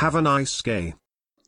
[0.00, 0.94] Have a nice gay.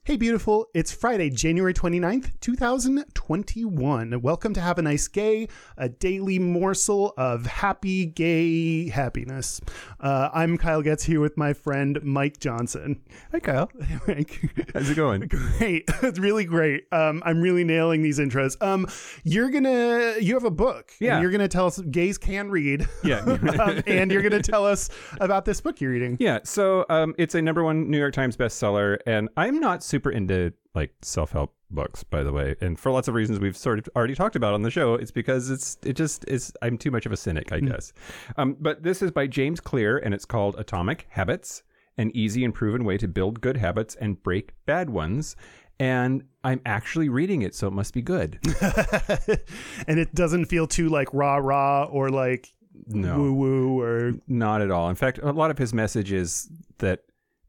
[0.04, 0.66] Hey, beautiful.
[0.74, 4.20] It's Friday, January 29th, 2021.
[4.20, 5.46] Welcome to Have a Nice Gay,
[5.76, 9.60] a daily morsel of happy gay happiness.
[10.00, 13.00] Uh, I'm Kyle Getz here with my friend Mike Johnson.
[13.30, 13.70] Hi, Kyle.
[13.80, 14.40] Hey, Mike.
[14.74, 15.28] How's it going?
[15.28, 15.88] Great.
[16.02, 16.92] It's really great.
[16.92, 18.60] Um, I'm really nailing these intros.
[18.60, 18.88] Um,
[19.22, 20.90] you're gonna, you have a book.
[20.98, 21.20] and Yeah.
[21.20, 22.88] you're gonna tell us gays can read.
[23.04, 23.18] Yeah.
[23.60, 24.90] um, and you're gonna tell us
[25.20, 26.16] about this book you're reading.
[26.18, 26.40] yeah.
[26.42, 30.52] So um, it's a number one New York Times bestseller, and I'm not super into
[30.74, 32.56] like self help books, by the way.
[32.60, 35.10] And for lots of reasons we've sort of already talked about on the show, it's
[35.10, 36.52] because it's it just is.
[36.62, 37.92] I'm too much of a cynic, I guess.
[38.38, 41.62] Um, but this is by James Clear, and it's called Atomic Habits:
[41.98, 45.36] An Easy and Proven Way to Build Good Habits and Break Bad Ones.
[45.78, 48.38] And I'm actually reading it, so it must be good.
[49.88, 52.52] and it doesn't feel too like rah rah or like
[52.86, 53.18] No.
[53.18, 54.88] woo woo or Not at all.
[54.88, 57.00] In fact, a lot of his message is that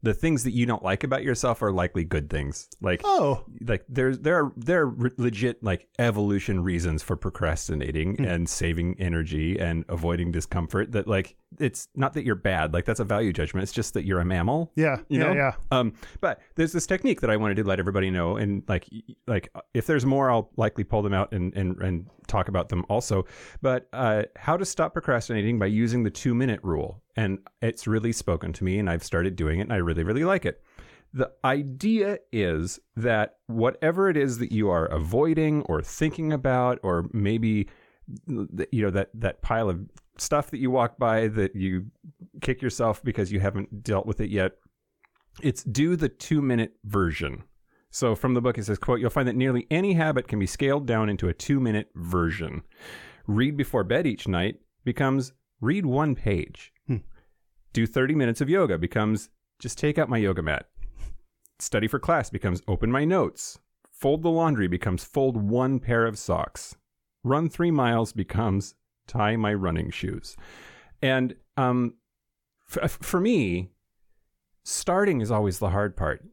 [0.04, 2.68] the things that you don't like about yourself are likely good things.
[2.80, 8.24] Like, oh like there's there are there are re- legit like evolution reasons for procrastinating
[8.24, 10.92] and saving energy and avoiding discomfort.
[10.92, 12.74] That like it's not that you're bad.
[12.74, 13.62] Like that's a value judgment.
[13.62, 14.72] It's just that you're a mammal.
[14.76, 15.32] yeah You yeah know?
[15.32, 18.88] yeah Um, but there's this technique that I wanted to let everybody know, and like,
[19.26, 22.84] like if there's more, I'll likely pull them out and and and talk about them
[22.88, 23.24] also.
[23.62, 28.12] But uh, how to stop procrastinating by using the two minute rule, and it's really
[28.12, 30.62] spoken to me, and I've started doing it, and I really really like it.
[31.12, 37.06] The idea is that whatever it is that you are avoiding or thinking about, or
[37.12, 37.68] maybe
[38.26, 39.80] you know that that pile of
[40.18, 41.86] stuff that you walk by that you
[42.40, 44.52] kick yourself because you haven't dealt with it yet
[45.42, 47.44] it's do the two minute version.
[47.90, 50.46] So from the book, it says, quote, you'll find that nearly any habit can be
[50.46, 52.62] scaled down into a two minute version.
[53.26, 56.72] Read before bed each night becomes read one page.
[57.74, 60.68] Do 30 minutes of yoga becomes just take out my yoga mat.
[61.58, 63.58] Study for class becomes open my notes.
[63.90, 66.76] Fold the laundry becomes fold one pair of socks.
[67.24, 68.76] Run three miles becomes
[69.08, 70.36] tie my running shoes.
[71.02, 71.94] And um,
[72.80, 73.72] f- for me,
[74.62, 76.24] starting is always the hard part.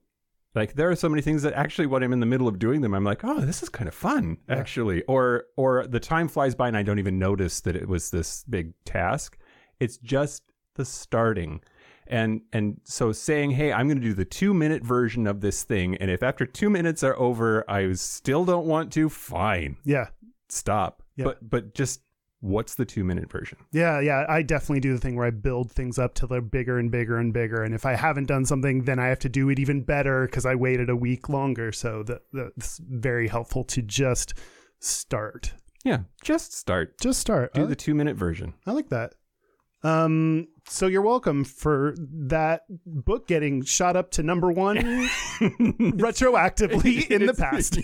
[0.54, 2.82] Like there are so many things that actually when I'm in the middle of doing
[2.82, 5.02] them, I'm like, oh, this is kind of fun, actually.
[5.06, 8.44] Or or the time flies by and I don't even notice that it was this
[8.44, 9.40] big task.
[9.80, 11.62] It's just the starting.
[12.08, 15.96] And and so saying, hey, I'm gonna do the two minute version of this thing,
[15.98, 19.78] and if after two minutes are over, I still don't want to, fine.
[19.86, 20.08] yeah
[20.50, 21.04] Stop.
[21.16, 21.26] Yeah.
[21.26, 22.02] But but just
[22.42, 23.60] what's the two minute version?
[23.72, 26.80] yeah yeah i definitely do the thing where i build things up till they're bigger
[26.80, 29.48] and bigger and bigger and if i haven't done something then i have to do
[29.50, 33.84] it even better because i waited a week longer so that that's very helpful to
[33.84, 34.34] just
[34.80, 35.54] start
[35.86, 37.00] Yeah, just start.
[37.00, 38.56] just start Do I the like, two minute version.
[38.66, 39.14] I like that
[39.84, 44.78] um so you're welcome for that book getting shot up to number one
[45.40, 47.80] retroactively in the past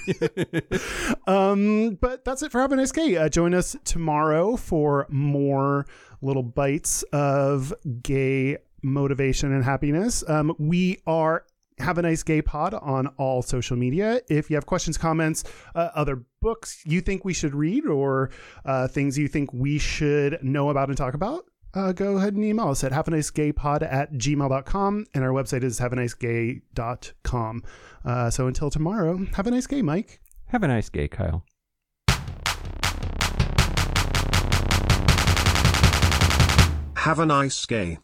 [1.28, 3.18] Um, but that's it for Have a Nice Gay.
[3.18, 5.86] Uh, join us tomorrow for more
[6.22, 10.24] little bites of gay motivation and happiness.
[10.28, 11.46] Um, we are
[11.80, 14.22] have a nice gay pod on all social media.
[14.30, 15.44] If you have questions, comments,
[15.76, 18.32] uh, other books you think we should read, or
[18.66, 21.46] uh, things you think we should know about and talk about,
[21.78, 25.06] uh, go ahead and email us at have a nice gay pod at gmail.com.
[25.14, 27.64] And our website is have a nice gay.com.
[28.04, 30.20] Uh, so until tomorrow, have a nice gay, Mike.
[30.48, 31.44] Have a nice gay, Kyle.
[36.96, 38.00] Have a nice gay.